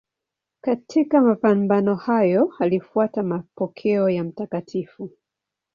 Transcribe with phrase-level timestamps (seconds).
[0.61, 4.87] Katika mapambano hayo alifuata mapokeo ya Mt.